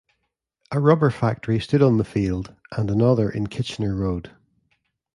A 0.71 0.79
rubber 0.79 1.11
factory 1.11 1.59
stood 1.59 1.83
on 1.83 1.97
the 1.97 2.03
field, 2.03 2.55
and 2.71 2.89
another 2.89 3.29
in 3.29 3.45
Kitchener 3.45 3.93
Road. 3.93 4.31